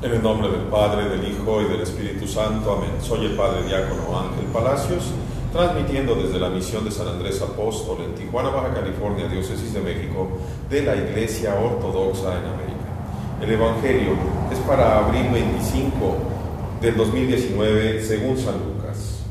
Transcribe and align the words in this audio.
En 0.00 0.12
el 0.12 0.22
nombre 0.22 0.48
del 0.48 0.60
Padre, 0.68 1.08
del 1.08 1.28
Hijo 1.28 1.60
y 1.60 1.64
del 1.64 1.80
Espíritu 1.80 2.28
Santo. 2.28 2.72
Amén. 2.72 2.92
Soy 3.02 3.26
el 3.26 3.32
Padre 3.32 3.64
Diácono 3.64 4.16
Ángel 4.16 4.44
Palacios, 4.52 5.10
transmitiendo 5.52 6.14
desde 6.14 6.38
la 6.38 6.50
misión 6.50 6.84
de 6.84 6.92
San 6.92 7.08
Andrés 7.08 7.42
Apóstol 7.42 8.02
en 8.04 8.14
Tijuana, 8.14 8.50
Baja 8.50 8.74
California, 8.74 9.26
Diócesis 9.26 9.74
de 9.74 9.80
México, 9.80 10.28
de 10.70 10.82
la 10.82 10.94
Iglesia 10.94 11.56
Ortodoxa 11.56 12.38
en 12.38 12.44
América. 12.46 12.78
El 13.42 13.50
Evangelio 13.50 14.12
es 14.52 14.58
para 14.60 14.98
abril 14.98 15.30
25 15.32 16.16
del 16.80 16.96
2019, 16.96 18.00
según 18.00 18.38
San 18.38 18.54
Lucas. 18.54 19.24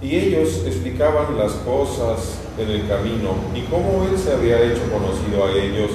Y 0.00 0.16
ellos 0.16 0.64
explicaban 0.66 1.38
las 1.38 1.52
cosas 1.52 2.41
en 2.58 2.70
el 2.70 2.86
camino 2.86 3.34
y 3.54 3.62
cómo 3.62 4.04
Él 4.04 4.18
se 4.18 4.32
había 4.32 4.60
hecho 4.62 4.82
conocido 4.90 5.46
a 5.46 5.52
ellos 5.52 5.90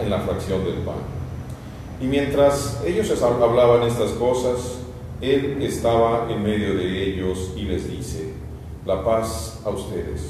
en 0.00 0.10
la 0.10 0.20
fracción 0.20 0.64
del 0.64 0.76
pan. 0.76 0.96
Y 2.00 2.04
mientras 2.04 2.82
ellos 2.86 3.10
hablaban 3.22 3.82
estas 3.82 4.10
cosas, 4.12 4.78
Él 5.20 5.58
estaba 5.62 6.28
en 6.30 6.42
medio 6.42 6.74
de 6.74 7.04
ellos 7.04 7.52
y 7.56 7.62
les 7.62 7.90
dice, 7.90 8.32
la 8.86 9.04
paz 9.04 9.60
a 9.64 9.70
ustedes. 9.70 10.22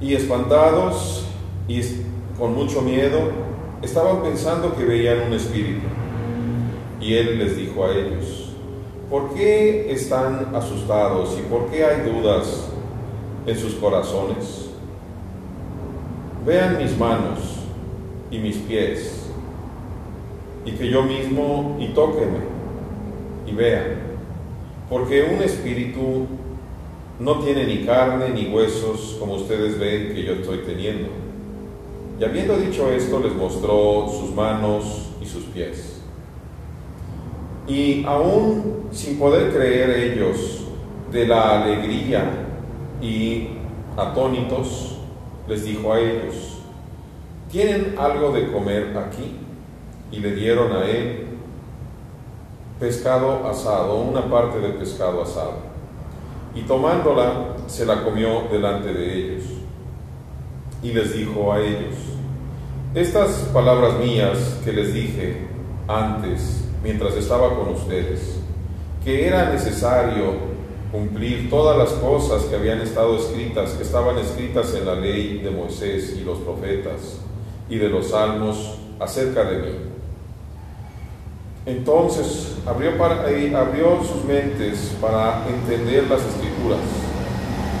Y 0.00 0.14
espantados 0.14 1.26
y 1.68 1.80
con 2.38 2.54
mucho 2.54 2.82
miedo, 2.82 3.30
estaban 3.82 4.22
pensando 4.22 4.74
que 4.76 4.84
veían 4.84 5.22
un 5.22 5.32
espíritu. 5.32 5.86
Y 7.00 7.14
Él 7.14 7.38
les 7.38 7.56
dijo 7.56 7.84
a 7.84 7.92
ellos, 7.92 8.50
¿por 9.10 9.34
qué 9.34 9.92
están 9.92 10.54
asustados 10.54 11.36
y 11.38 11.42
por 11.50 11.66
qué 11.66 11.84
hay 11.84 12.10
dudas 12.10 12.68
en 13.46 13.56
sus 13.56 13.74
corazones. 13.74 14.70
Vean 16.44 16.78
mis 16.78 16.96
manos 16.98 17.38
y 18.30 18.38
mis 18.38 18.56
pies, 18.56 19.30
y 20.64 20.72
que 20.72 20.88
yo 20.88 21.02
mismo, 21.02 21.76
y 21.80 21.88
tóquenme, 21.88 22.38
y 23.46 23.52
vean, 23.52 23.84
porque 24.90 25.28
un 25.34 25.42
espíritu 25.42 26.26
no 27.18 27.38
tiene 27.40 27.64
ni 27.66 27.84
carne 27.84 28.30
ni 28.30 28.52
huesos 28.52 29.16
como 29.18 29.34
ustedes 29.34 29.78
ven 29.78 30.14
que 30.14 30.24
yo 30.24 30.34
estoy 30.34 30.58
teniendo. 30.58 31.08
Y 32.20 32.24
habiendo 32.24 32.56
dicho 32.56 32.90
esto, 32.90 33.20
les 33.20 33.34
mostró 33.34 34.08
sus 34.08 34.34
manos 34.34 35.10
y 35.20 35.26
sus 35.26 35.44
pies. 35.44 36.00
Y 37.68 38.04
aún 38.04 38.88
sin 38.90 39.18
poder 39.18 39.52
creer 39.52 39.90
ellos 40.12 40.64
de 41.10 41.26
la 41.26 41.62
alegría 41.62 42.46
y 43.00 43.48
atónitos 43.96 44.98
les 45.48 45.64
dijo 45.64 45.92
a 45.92 46.00
ellos, 46.00 46.58
¿tienen 47.50 47.94
algo 47.98 48.32
de 48.32 48.50
comer 48.50 48.96
aquí? 48.96 49.36
Y 50.10 50.20
le 50.20 50.34
dieron 50.34 50.72
a 50.72 50.84
él 50.84 51.26
pescado 52.78 53.46
asado, 53.48 54.00
una 54.00 54.28
parte 54.28 54.60
del 54.60 54.74
pescado 54.74 55.22
asado. 55.22 55.54
Y 56.54 56.62
tomándola, 56.62 57.56
se 57.66 57.84
la 57.84 58.02
comió 58.02 58.44
delante 58.50 58.92
de 58.92 59.14
ellos. 59.14 59.44
Y 60.82 60.92
les 60.92 61.14
dijo 61.14 61.52
a 61.52 61.60
ellos, 61.60 61.94
estas 62.94 63.30
palabras 63.52 63.98
mías 63.98 64.60
que 64.64 64.72
les 64.72 64.94
dije 64.94 65.48
antes, 65.88 66.64
mientras 66.82 67.14
estaba 67.14 67.54
con 67.56 67.70
ustedes, 67.74 68.38
que 69.04 69.26
era 69.26 69.50
necesario 69.50 70.55
cumplir 70.92 71.50
todas 71.50 71.76
las 71.76 71.90
cosas 72.00 72.44
que 72.44 72.56
habían 72.56 72.80
estado 72.80 73.16
escritas, 73.16 73.72
que 73.72 73.82
estaban 73.82 74.18
escritas 74.18 74.74
en 74.74 74.86
la 74.86 74.94
ley 74.94 75.38
de 75.38 75.50
Moisés 75.50 76.16
y 76.18 76.24
los 76.24 76.38
profetas 76.38 77.18
y 77.68 77.76
de 77.76 77.88
los 77.88 78.10
salmos 78.10 78.78
acerca 79.00 79.44
de 79.44 79.58
mí. 79.58 79.76
Entonces 81.66 82.56
abrió, 82.64 82.92
sus 84.04 84.24
mentes 84.24 84.96
para 85.00 85.44
entender 85.48 86.04
las 86.08 86.20
escrituras 86.20 86.78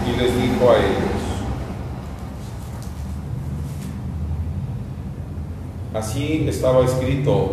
y 0.06 0.20
les 0.20 0.34
dijo 0.36 0.70
a 0.70 0.76
ellos, 0.76 1.26
así 5.94 6.46
estaba 6.48 6.84
escrito 6.84 7.52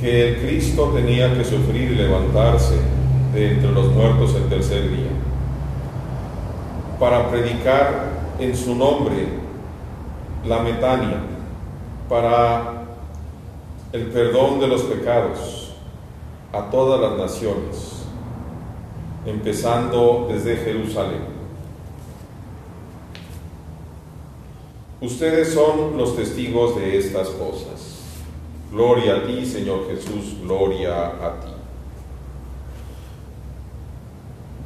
que 0.00 0.28
el 0.28 0.40
Cristo 0.40 0.92
tenía 0.94 1.32
que 1.36 1.44
sufrir 1.44 1.92
y 1.92 1.94
levantarse 1.94 3.01
de 3.32 3.52
entre 3.52 3.72
los 3.72 3.92
muertos 3.92 4.34
el 4.34 4.48
tercer 4.48 4.90
día, 4.90 5.10
para 6.98 7.30
predicar 7.30 8.10
en 8.38 8.56
su 8.56 8.74
nombre 8.74 9.26
la 10.46 10.62
metania, 10.62 11.22
para 12.08 12.84
el 13.92 14.06
perdón 14.08 14.60
de 14.60 14.66
los 14.66 14.82
pecados 14.82 15.74
a 16.52 16.70
todas 16.70 17.00
las 17.00 17.18
naciones, 17.18 18.02
empezando 19.24 20.28
desde 20.30 20.56
Jerusalén. 20.56 21.32
Ustedes 25.00 25.52
son 25.52 25.96
los 25.96 26.14
testigos 26.14 26.76
de 26.76 26.98
estas 26.98 27.28
cosas. 27.30 28.00
Gloria 28.70 29.16
a 29.16 29.26
ti, 29.26 29.44
Señor 29.44 29.88
Jesús, 29.88 30.36
gloria 30.42 31.06
a 31.06 31.40
ti. 31.40 31.61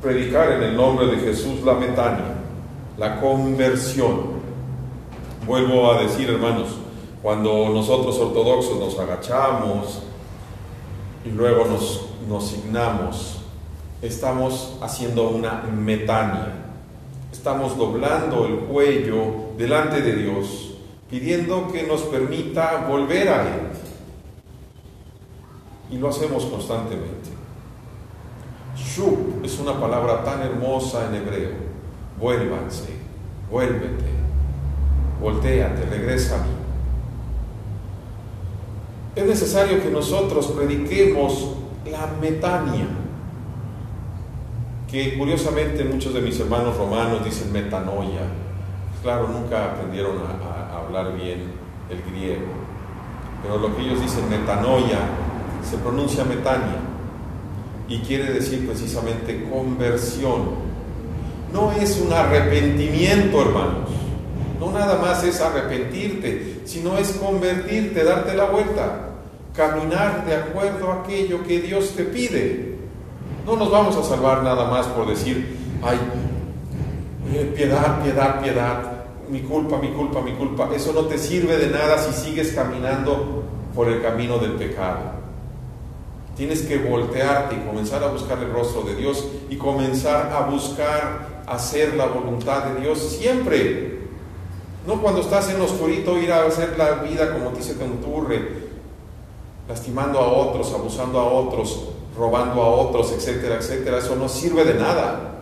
Predicar 0.06 0.53
en 0.53 0.62
el 0.62 0.77
nombre 0.77 1.06
de 1.09 1.17
Jesús 1.17 1.62
la 1.65 1.75
metania, 1.75 2.37
la 2.97 3.21
conversión. 3.21 4.37
Vuelvo 5.44 5.91
a 5.91 6.00
decir, 6.03 6.31
hermanos, 6.31 6.77
cuando 7.21 7.71
nosotros 7.71 8.17
ortodoxos 8.17 8.78
nos 8.78 8.97
agachamos 9.00 10.03
y 11.25 11.31
luego 11.31 11.65
nos, 11.65 12.06
nos 12.28 12.47
signamos, 12.50 13.39
estamos 14.00 14.77
haciendo 14.81 15.28
una 15.28 15.62
metania. 15.62 16.53
Estamos 17.33 17.77
doblando 17.77 18.47
el 18.47 18.59
cuello 18.61 19.56
delante 19.59 20.03
de 20.03 20.15
Dios, 20.15 20.77
pidiendo 21.11 21.67
que 21.73 21.83
nos 21.83 22.03
permita 22.03 22.87
volver 22.88 23.28
a 23.28 23.43
Él. 23.43 23.61
Y 25.91 25.99
lo 25.99 26.11
hacemos 26.11 26.44
constantemente. 26.44 27.37
Shub 28.76 29.42
es 29.42 29.59
una 29.59 29.81
palabra 29.81 30.22
tan 30.22 30.42
hermosa 30.42 31.06
en 31.09 31.14
hebreo. 31.14 31.50
Vuélvanse, 32.20 32.91
vuélvete, 33.50 34.04
volteate, 35.20 35.87
regresa 35.87 36.37
a 36.37 36.38
mí. 36.38 36.50
Es 39.14 39.26
necesario 39.26 39.82
que 39.82 39.91
nosotros 39.91 40.47
prediquemos 40.48 41.56
la 41.91 42.06
metania, 42.20 42.87
que 44.91 45.16
curiosamente 45.16 45.84
muchos 45.84 46.12
de 46.12 46.20
mis 46.20 46.38
hermanos 46.38 46.76
romanos 46.76 47.25
dicen 47.25 47.53
metanoia. 47.53 48.22
Claro, 49.03 49.28
nunca 49.28 49.72
aprendieron 49.72 50.16
a, 50.19 50.75
a 50.75 50.81
hablar 50.81 51.14
bien 51.14 51.44
el 51.88 52.03
griego, 52.10 52.47
pero 53.43 53.58
lo 53.58 53.75
que 53.75 53.82
ellos 53.82 54.00
dicen 54.00 54.28
metanoia 54.28 54.98
se 55.62 55.78
pronuncia 55.78 56.25
metania 56.25 56.95
y 57.88 57.98
quiere 57.98 58.32
decir 58.32 58.66
precisamente 58.66 59.47
conversión. 59.50 60.66
No 61.52 61.72
es 61.72 62.00
un 62.00 62.12
arrepentimiento, 62.12 63.42
hermanos. 63.42 63.91
No 64.58 64.72
nada 64.72 64.98
más 64.98 65.22
es 65.22 65.41
arrepentirte, 65.41 66.62
sino 66.64 66.98
es 66.98 67.12
convertirte, 67.12 68.02
darte 68.04 68.34
la 68.34 68.46
vuelta, 68.46 69.10
caminar 69.54 70.25
de 70.26 70.34
acuerdo 70.34 70.91
a 70.91 71.02
aquello 71.02 71.44
que 71.44 71.60
Dios 71.60 71.94
te 71.94 72.04
pide. 72.04 72.76
No 73.44 73.56
nos 73.56 73.70
vamos 73.70 73.96
a 73.96 74.02
salvar 74.02 74.42
nada 74.42 74.69
más 74.70 74.86
por 74.88 75.06
decir, 75.06 75.56
ay, 75.82 75.98
eh, 77.32 77.52
piedad, 77.54 78.02
piedad, 78.02 78.40
piedad, 78.43 78.93
mi 79.28 79.40
culpa, 79.40 79.78
mi 79.78 79.88
culpa, 79.88 80.20
mi 80.20 80.32
culpa. 80.32 80.70
Eso 80.75 80.93
no 80.93 81.02
te 81.02 81.19
sirve 81.19 81.56
de 81.58 81.69
nada 81.69 81.99
si 81.99 82.12
sigues 82.12 82.52
caminando 82.52 83.44
por 83.75 83.88
el 83.88 84.02
camino 84.02 84.38
del 84.38 84.52
pecado. 84.52 85.25
Tienes 86.37 86.62
que 86.62 86.77
voltearte 86.77 87.55
y 87.55 87.67
comenzar 87.67 88.05
a 88.05 88.09
buscar 88.09 88.38
el 88.38 88.53
rostro 88.53 88.83
de 88.83 88.94
Dios 88.94 89.27
y 89.49 89.56
comenzar 89.56 90.31
a 90.33 90.50
buscar 90.50 91.44
hacer 91.47 91.94
la 91.94 92.06
voluntad 92.06 92.65
de 92.65 92.81
Dios 92.83 92.99
siempre. 92.99 94.00
No 94.87 95.00
cuando 95.00 95.23
estás 95.23 95.49
en 95.49 95.61
oscurito 95.61 96.19
ir 96.19 96.31
a 96.31 96.44
hacer 96.44 96.77
la 96.77 97.03
vida 97.03 97.33
como 97.33 97.56
se 97.61 97.75
te 97.75 97.85
enturre, 97.85 98.67
lastimando 99.67 100.19
a 100.19 100.29
otros, 100.29 100.73
abusando 100.75 101.19
a 101.19 101.25
otros, 101.25 101.88
robando 102.17 102.62
a 102.62 102.69
otros, 102.69 103.12
etcétera, 103.12 103.56
etcétera. 103.56 103.99
Eso 103.99 104.15
no 104.15 104.29
sirve 104.29 104.65
de 104.65 104.75
nada. 104.75 105.41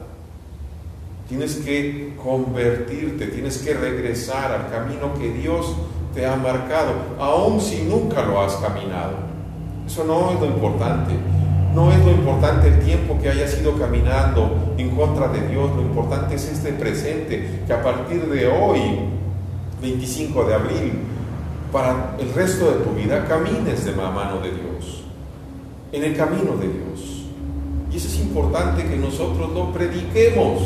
Tienes 1.29 1.57
que 1.57 2.15
convertirte, 2.23 3.27
tienes 3.27 3.59
que 3.59 3.75
regresar 3.75 4.53
al 4.53 4.71
camino 4.71 5.13
que 5.19 5.33
Dios 5.33 5.75
te 6.15 6.25
ha 6.25 6.37
marcado, 6.37 6.93
aun 7.19 7.61
si 7.61 7.83
nunca 7.83 8.23
lo 8.23 8.41
has 8.41 8.55
caminado. 8.57 9.34
Eso 9.87 10.05
no 10.05 10.33
es 10.33 10.41
lo 10.41 10.47
importante. 10.47 11.15
No 11.75 11.91
es 11.91 11.99
lo 12.05 12.13
importante 12.13 12.69
el 12.69 12.79
tiempo 12.81 13.19
que 13.21 13.31
hayas 13.31 13.61
ido 13.61 13.77
caminando 13.77 14.75
en 14.79 14.91
contra 14.91 15.29
de 15.29 15.49
Dios. 15.49 15.71
Lo 15.75 15.83
importante 15.83 16.37
es 16.37 16.45
este 16.47 16.73
presente, 16.73 17.63
que 17.67 17.73
a 17.73 17.83
partir 17.83 18.27
de 18.27 18.47
hoy 18.47 18.81
25 19.83 20.45
de 20.45 20.55
abril, 20.55 20.93
para 21.73 22.15
el 22.21 22.33
resto 22.33 22.71
de 22.71 22.85
tu 22.85 22.91
vida 22.91 23.25
camines 23.27 23.85
de 23.85 23.97
la 23.97 24.11
mano 24.11 24.39
de 24.41 24.51
Dios, 24.51 25.03
en 25.91 26.05
el 26.05 26.17
camino 26.17 26.57
de 26.57 26.69
Dios. 26.69 27.25
Y 27.93 27.97
eso 27.97 28.09
es 28.09 28.21
importante 28.21 28.85
que 28.85 28.97
nosotros 28.97 29.53
lo 29.53 29.73
prediquemos. 29.73 30.61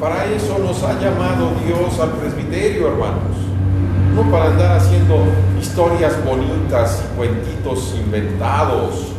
Para 0.00 0.24
eso 0.26 0.58
nos 0.58 0.82
ha 0.84 1.00
llamado 1.00 1.50
Dios 1.66 1.98
al 2.00 2.10
presbiterio, 2.12 2.88
hermanos. 2.88 3.51
No 4.14 4.30
para 4.30 4.46
andar 4.46 4.76
haciendo 4.76 5.24
historias 5.58 6.22
bonitas 6.22 7.02
y 7.02 7.16
cuentitos 7.16 7.94
inventados, 7.96 9.12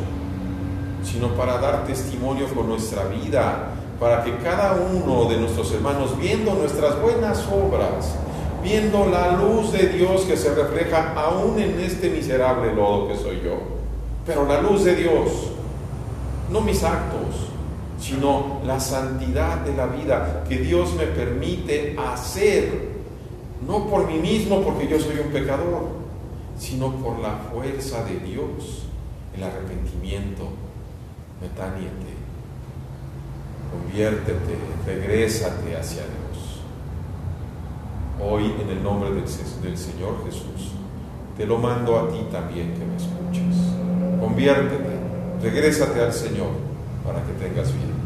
sino 1.04 1.30
para 1.30 1.57
dar 1.57 1.86
testimonio 1.86 2.48
con 2.54 2.69
nuestra 2.69 3.06
vida, 3.06 3.69
para 4.00 4.24
que 4.24 4.36
cada 4.38 4.74
uno 4.74 5.25
de 5.25 5.38
nuestros 5.38 5.72
hermanos, 5.72 6.16
viendo 6.19 6.54
nuestras 6.54 7.01
buenas 7.01 7.44
obras, 7.48 8.16
viendo 8.63 9.07
la 9.07 9.31
luz 9.31 9.72
de 9.72 9.88
Dios 9.88 10.22
que 10.22 10.38
se 10.38 10.54
refleja 10.54 11.13
aún 11.16 11.60
en 11.60 11.80
este 11.80 12.12
miserable 12.12 12.74
lodo 12.75 13.07
que 13.07 13.18
soy 13.18 13.42
yo, 13.44 13.57
pero 14.28 14.46
la 14.46 14.62
luz 14.62 14.84
de 14.84 14.96
Dios, 14.96 15.50
no 16.51 16.62
mis 16.62 16.84
actos, 16.84 17.48
sino 18.00 18.62
la 18.63 18.80
santidad 18.80 19.57
de 19.62 19.75
la 19.75 19.88
vida 19.88 20.44
que 20.48 20.57
Dios 20.57 20.94
me 20.94 21.07
permite 21.07 21.96
hacer, 21.98 22.93
no 23.68 23.88
por 23.88 24.07
mí 24.07 24.19
mismo 24.19 24.62
porque 24.62 24.88
yo 24.88 25.00
soy 25.00 25.19
un 25.19 25.31
pecador, 25.31 25.88
sino 26.57 26.92
por 26.95 27.19
la 27.19 27.36
fuerza 27.51 28.04
de 28.04 28.19
Dios, 28.19 28.83
el 29.36 29.44
arrepentimiento, 29.44 30.50
metániete, 31.42 32.13
conviértete, 33.71 34.56
regrésate 34.86 35.75
hacia 35.75 36.04
Dios. 36.04 36.62
Hoy 38.21 38.54
en 38.62 38.69
el 38.69 38.83
nombre 38.83 39.10
del, 39.12 39.24
del 39.24 39.77
Señor 39.77 40.24
Jesús, 40.25 40.71
te 41.38 41.45
lo 41.45 41.57
mando 41.57 41.98
a 41.98 42.10
ti 42.10 42.19
también 42.31 42.74
que 42.74 42.86
me 42.86 42.95
escuches. 42.95 43.63
Conviértete, 44.19 45.00
regrésate 45.42 46.01
al 46.01 46.13
Señor 46.13 46.51
para 47.04 47.24
que 47.24 47.33
tengas 47.33 47.74
vida. 47.74 48.02